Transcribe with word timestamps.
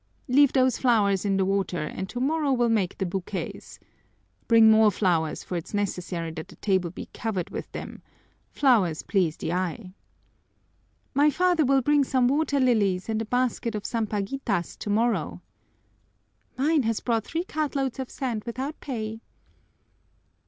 Leave 0.27 0.51
those 0.53 0.79
flowers 0.79 1.25
in 1.25 1.37
the 1.37 1.45
water 1.45 1.83
and 1.83 2.09
tomorrow 2.09 2.51
we'll 2.51 2.69
make 2.69 2.97
the 2.97 3.05
bouquets. 3.05 3.79
Bring 4.47 4.71
more 4.71 4.89
flowers, 4.89 5.43
for 5.43 5.55
it's 5.57 5.75
necessary 5.75 6.31
that 6.31 6.47
the 6.47 6.55
table 6.55 6.89
be 6.89 7.05
covered 7.13 7.51
with 7.51 7.71
them 7.71 8.01
flowers 8.49 9.03
please 9.03 9.37
the 9.37 9.53
eye." 9.53 9.93
"My 11.13 11.29
father 11.29 11.63
will 11.65 11.83
bring 11.83 12.03
some 12.03 12.27
water 12.27 12.59
lilies 12.59 13.09
and 13.09 13.21
a 13.21 13.25
basket 13.25 13.75
of 13.75 13.85
sampaguitas 13.85 14.75
tomorrow." 14.75 15.39
"Mine 16.57 16.81
has 16.81 16.99
brought 16.99 17.23
three 17.25 17.43
cartloads 17.43 17.99
of 17.99 18.09
sand 18.09 18.43
without 18.45 18.79
pay." 18.79 19.21